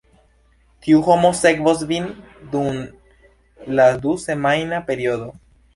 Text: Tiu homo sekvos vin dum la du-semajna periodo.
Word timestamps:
Tiu 0.85 1.03
homo 1.07 1.31
sekvos 1.41 1.83
vin 1.93 2.09
dum 2.57 2.81
la 3.81 3.89
du-semajna 4.07 4.85
periodo. 4.91 5.35